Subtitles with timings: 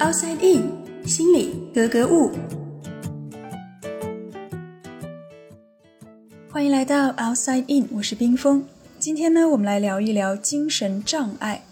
[0.00, 0.72] Outside In，
[1.06, 2.30] 心里格格物。
[6.50, 8.64] 欢迎来到 Outside In，我是冰峰。
[8.98, 11.64] 今天呢，我们来聊一聊精神障碍。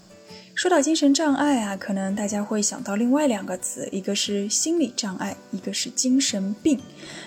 [0.59, 6.81] 说到精神障碍啊，可能大家会想到另外两个词，一个是心理障碍，一个是精神病。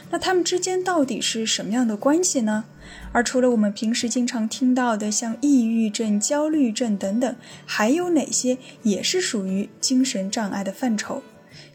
[0.09, 2.65] 那他们之间到底是什么样的关系呢？
[3.13, 11.23] 而除了我们平时经常听到的像抑郁症、焦虑症等等，还有哪些也是属于精神障碍的范畴？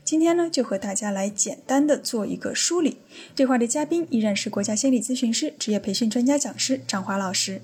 [0.04, 2.98] 今天呢，就和大家来简单的做一个梳理。
[3.34, 7.62] 对话的嘉宾依然是国家心理咨询师、职业培训专家讲师张华老师。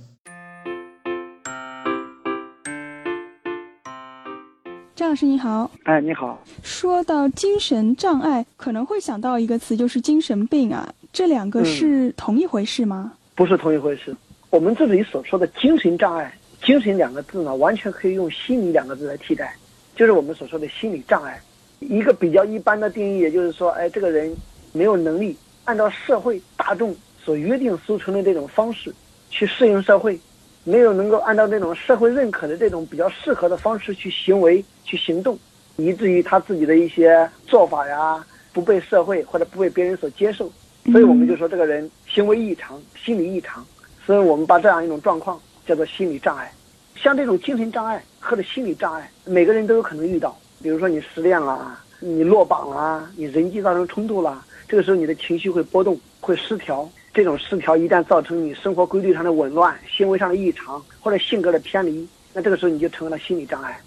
[5.02, 6.40] 张老师你好，哎，你好。
[6.62, 10.94] 说到精神障碍，可能会想到一个词，就是精神病啊。
[11.12, 13.12] 这两个是同一回事吗？
[13.34, 14.14] 不是同一回事。
[14.50, 19.52] 我们这里所说的精神障碍，“精神”两个字呢，完全可以用“心理”两个字来替代，
[19.96, 21.42] 就是我们所说的心理障碍。
[21.80, 24.32] 一个比较一般的定义，也就是说，哎，这个人
[24.70, 28.94] 没有能力按照社会大众所约定俗成的这种方式
[29.30, 30.16] 去适应社会。
[30.64, 35.36] 没有能够按照这种社会认可的这种比较适合的方式去行为、去行动，
[35.76, 40.50] 以至于他自己的一些做法呀不被社会或者不被别人所接受，
[40.92, 43.64] 所以我们就说这个人行为异常、心理异常，
[44.06, 46.52] 所以我们把这样一种状况叫做心理障碍。
[46.94, 50.38] 像这种精神障碍或者心理障碍，每个人都有可能遇到。
[50.62, 56.88] 比如说你失恋了，你落榜了，你人际造成冲突了，这个时候你的情绪会波动、会失调。
[57.14, 63.78] 这种失调一旦造成你生活规律上的紊乱、行为上的异常或者性格的偏离，那这个时候你就成为了心理障碍。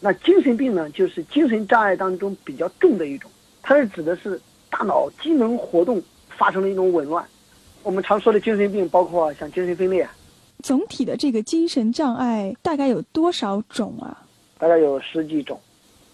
[0.00, 3.30] 那精神病呢，就是精神障碍当中比较重的一种，
[3.62, 7.24] 它是指的是大脑机能活动发生了一种紊乱。
[7.82, 10.06] 我们常说的精神病包括像精神分裂。
[10.62, 14.26] 总体的这个精神障碍大概有多少种啊？
[14.58, 15.58] 大概有十几种，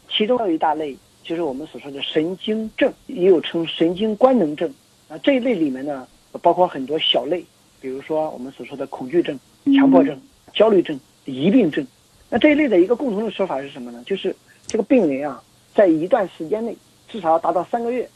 [0.08, 4.72] 其中有一大类就是我们所说的神经症，也有称神经官能症。
[5.08, 6.06] 啊，这一类里面呢。
[6.38, 7.44] 包括很多小类，
[7.80, 9.38] 比如说我们所说的恐惧症、
[9.76, 10.20] 强迫症、
[10.54, 11.86] 焦虑症、疑病症。
[12.28, 14.02] 那这一类的一个共同的说法是什么呢？
[14.06, 14.34] 就是
[14.66, 15.42] 这个病人啊，
[15.74, 16.76] 在一段时间内，
[17.08, 18.08] 至少要达到三个月，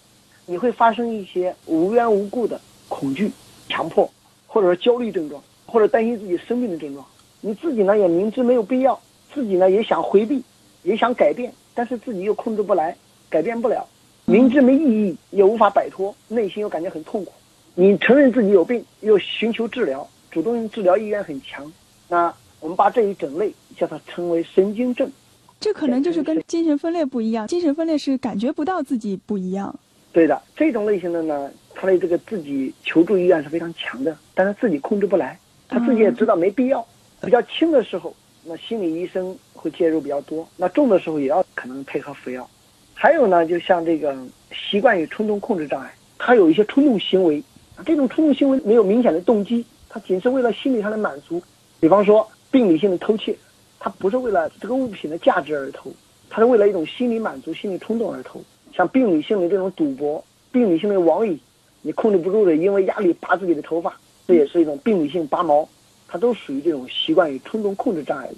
[0.46, 3.30] 你会发生一些无缘无故的恐惧、
[3.68, 4.08] 强迫，
[4.46, 7.04] 或者说焦虑症状，或者担心自己生病的症状。
[7.40, 8.98] 你自己呢也明知没有必要，
[9.34, 10.42] 自己呢也想回避，
[10.84, 12.96] 也想改变，但是自己又控制不来，
[13.28, 13.86] 改变不了，
[14.24, 17.32] 明知没意义也无法摆脱，内心又感觉很痛苦。
[17.76, 21.70] 你承认自己有病，又寻求治疗，主动治疗意愿很强，
[22.08, 25.10] 那我们把这一整类叫它称为神经症。
[25.58, 29.74] 这可能就是跟精神分裂不一样，精神分裂是感觉不到自己不一样。
[30.12, 35.36] 对的，这种类型的呢，他的这个自己求助意愿是非常强的，但是自己控制不来，
[35.68, 36.86] 他自己也知道没必要。
[37.22, 38.14] 比较轻的时候，
[38.44, 42.48] 那心理医生会介入比较多；那重的时候也要可能配合服药。
[42.94, 44.16] 还有呢，就像这个
[44.52, 47.42] 习惯与冲动控制障碍，他有一些冲动行为。
[47.82, 51.42] 这种冲动行为没有明显的动机，它仅是为了心理上的满足。
[51.80, 53.36] 比方说，病理性的偷窃，
[53.78, 55.90] 它不是为了这个物品的价值而偷，
[56.30, 58.40] 它是为了一种心理满足、心理冲动而偷。
[58.74, 61.38] 像病理性的这种赌博、病理性的网瘾，
[61.82, 63.94] 你控制不住的，因为压力拔自己的头发，
[64.26, 65.68] 这也是一种病理性拔毛，
[66.08, 68.36] 它都属于这种习惯与冲动控制障碍的。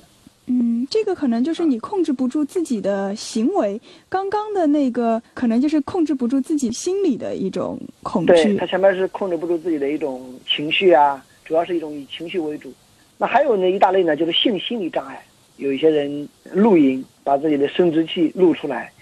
[0.49, 3.81] 嗯，这个可能就是你控制不住自己的行为。
[4.09, 8.33] 刚刚的那个可能就是控制不住自己心里的一种恐惧。
[8.33, 12.73] 对，它前面是控制不住自己的一种情绪啊，主要是一种以情绪为主。
[13.19, 15.21] 那还有呢一大类呢，就是性心理障碍。
[15.57, 18.93] 有一些人露营，把自己的生殖器露出来，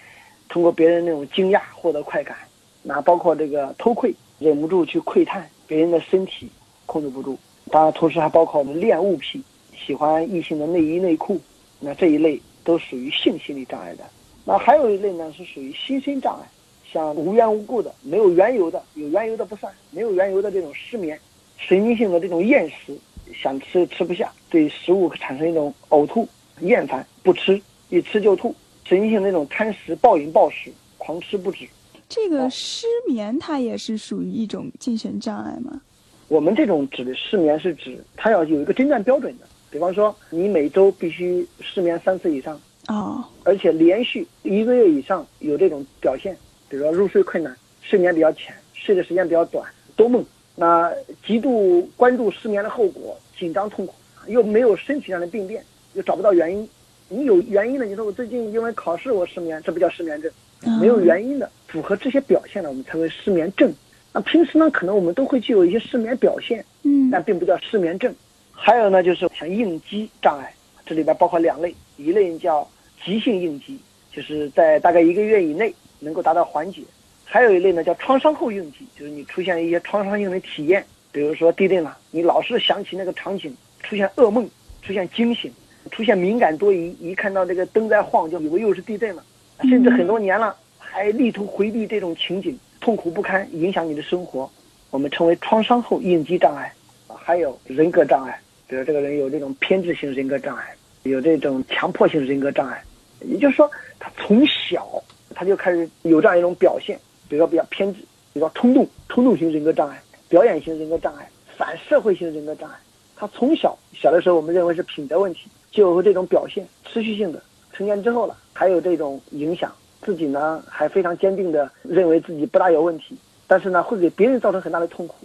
[0.49, 2.35] 通过别人那种惊讶获得快感。
[2.81, 6.49] 那包括这个偷窥，忍不住去窥探别人的身体，
[6.85, 7.37] 控制不住。
[7.69, 9.43] 当然，同时还包括我们恋物癖。
[9.85, 11.39] 喜欢异性的内衣内裤，
[11.79, 14.03] 那这一类都属于性心理障碍的。
[14.43, 16.47] 那还有一类呢，是属于心身障碍，
[16.91, 21.19] 像无缘无故的、没有缘由的，有缘由的不算，没有缘由的这种失眠、
[21.57, 22.97] 神经性的这种厌食，
[23.33, 26.27] 想吃吃不下，对食物产生一种呕吐、
[26.61, 31.67] 厌烦，不吃，一吃就吐，神经性那种贪食、暴饮暴食、狂吃不止。
[32.07, 35.81] 这个失眠，它也是属于一种精神障碍吗？
[36.27, 39.47] 我们这种指的失眠是指它要有一个诊断标准的。
[39.75, 42.57] 比方说，你每周必须失眠三次以上，
[42.87, 46.33] 哦，而且连续一个月以上有这种表现，
[46.69, 50.23] 比如说入睡困难、睡眠比较浅、睡的时间比较短、多梦，
[50.55, 50.89] 那
[51.27, 53.93] 极度关注失眠的后果、紧张痛苦，
[54.27, 55.61] 又没有身体上的病变，
[55.93, 56.65] 又找不到原因。
[57.09, 60.31] 你有原因的，你说我最近因为考试我失眠，这不叫失眠症。
[60.79, 63.69] 没有原因的，符合这些表现的，我们称为失眠症。
[64.13, 68.15] 那平时呢，可能我们都会具有一些失眠表现，嗯，但并不叫失眠症。
[68.57, 70.51] 还有呢，就是像应激障碍，
[70.85, 72.67] 这里边包括两类，一类叫
[73.03, 73.77] 急性应激，
[74.11, 76.81] 就是在大概一个月以内能够达到缓解。
[77.23, 84.49] 还有一类呢叫创伤后应激，就是你出现一些创伤性的体验，比如说地震了，你老是想起那个场景，出现噩梦，
[84.81, 85.51] 出现惊醒，
[85.91, 89.23] 出现敏感多疑，一看到这个灯在晃就以为又是地震了，
[89.63, 94.49] 甚至很多年了还力图回避这种情景，痛苦不堪，影响你的生活，
[94.91, 96.71] 我们称为创伤后应激障碍。
[97.07, 102.83] 还有人格障碍，比如这个人有这种偏执型人格障碍，有这种强迫性人格障碍，
[103.21, 103.69] 也就是说
[103.99, 105.03] 他从小
[105.33, 106.99] 他就开始有这样一种表现。
[107.27, 108.01] 比如说比较偏执，
[108.33, 111.27] 比如说冲动、冲动型人格障碍、表演型人格障碍、
[111.57, 112.75] 反社会型人格障碍。
[113.15, 117.41] 他从小小的时候，我们认为是品德问题，就有这种表现，持续性的。
[117.73, 123.17] 成年之后了，还有这种影响，自己呢还非常坚定的认为自己不大有问题，
[123.47, 125.15] 但是呢会给别人造成很大的痛苦。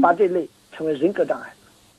[0.00, 1.52] 把这类称为人格障碍。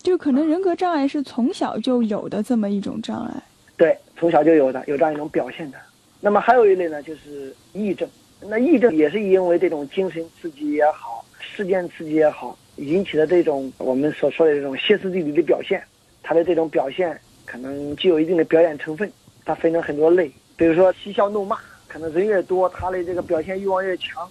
[0.06, 3.34] 就可能人格障碍是从小就有的这么一种障碍。
[3.76, 5.78] 对，从小就有的，有这样一种表现的。
[6.22, 8.08] 那么还有一类呢，就是抑郁症。
[8.40, 15.84] 那癔症也是因为这种精神刺激也好，事件刺激也好，引起的这种我们所说的这种歇斯底里的表现，
[16.22, 19.12] 他的这种表现可能具有一定的表演成分。
[19.44, 24.28] 它分成很多类，比如说嬉笑怒骂，可能人越多，他的这个表现欲望越强，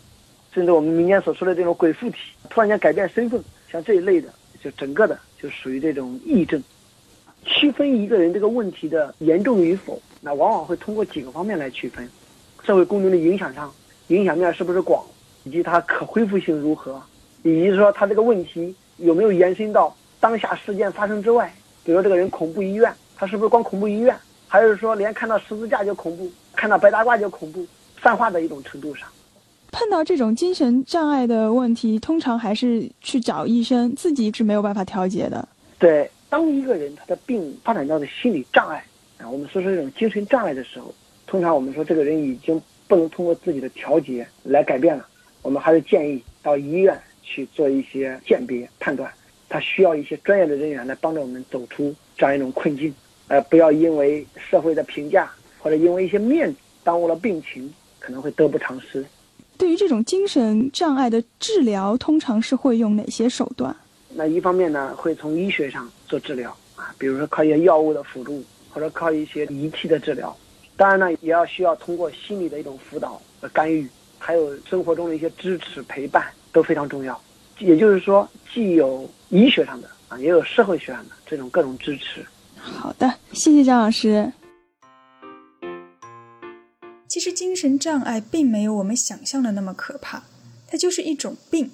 [0.52, 2.16] 甚至我们民间所说的这种鬼附体，
[2.50, 3.40] 突然间改变身份，
[3.70, 4.28] 像这一类的，
[4.60, 6.62] 就整个的就属于这种癔症。
[7.44, 12.08] 区分一个人这个问题的严重与否，那往往会通过几个方面来区分，
[12.62, 13.70] 社会公众的影响上。
[14.08, 15.04] 影响面是不是广，
[15.44, 17.02] 以及它可恢复性如何，
[17.42, 21.54] 以及说他这个问题有没有延伸到当下事件发生之外，
[21.84, 24.16] 比如说这个人恐怖医院，他是不是光恐怖医院，
[24.48, 27.66] 还是说连看到十字架就恐怖，看到白大褂就恐怖，
[27.96, 29.06] 泛化的一种程度上。
[29.74, 35.46] 碰到这种精神障碍的问题，通常还是去找医生，自己是没有办法调节的。
[35.80, 38.84] 对，当一个人他的病发展到的心理障碍
[39.18, 40.94] 啊，我们说说这种精神障碍的时候，
[41.26, 42.62] 通常我们说这个人已经。
[42.86, 45.08] 不能通过自己的调节来改变了，
[45.40, 49.10] 我们还是建议到医院去做一些鉴别判断，
[49.48, 52.94] 他需要一些专业的人员来帮助我们走出这样一种困境，
[53.28, 59.02] 呃，不要因为社会的评价或者因为一些面子耽误了病情，可能会得不偿失。
[59.56, 63.74] 对于这种精神障碍的治疗，通常是会用哪些手段？
[64.16, 70.36] 那一方面呢，会从医学上做治疗啊，比如说靠一些药物的辅助，或者靠一些仪器的治疗。
[70.76, 77.20] 当然呢，也要需要通过心理的一种辅导和干预，还有生活中的一些支持陪伴都非常重要。
[77.58, 82.24] 也就是说，既有医学上的啊，也有社会学上的这种各种支持。
[82.56, 84.30] 好的，谢谢张老师。
[87.34, 90.22] 精神障碍并没有我们想象的那么可怕，
[90.68, 91.70] 它就是一种病，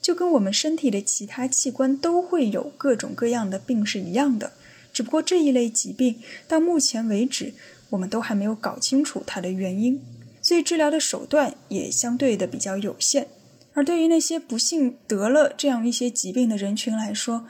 [0.00, 4.52] 就跟我们身体的其他器官都会有各种各样的病是一样的。
[4.92, 6.18] 只不过这一类疾病
[6.48, 7.52] 到目前为止。
[7.92, 10.00] 我们都还没有搞清楚它的原因，
[10.40, 13.28] 所以治疗的手段也相对的比较有限。
[13.74, 17.46] 而对于那些不幸得了这样一些疾病的人群来说，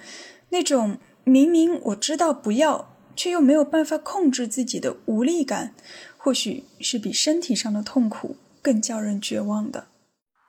[0.48, 5.76] 那种明明我知道不要，却又没有办法控制自己的无力感，
[6.24, 9.88] 或许是比身体上的痛苦更叫人绝望的。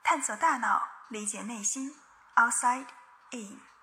[0.04, 0.80] 探索大脑，
[1.10, 1.90] 理解内心
[2.36, 2.86] ，Outside
[3.32, 3.73] In。